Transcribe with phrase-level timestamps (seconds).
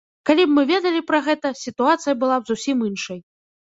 [0.29, 3.27] Калі б мы ведалі пра гэта, сітуацыя была б зусім іншай.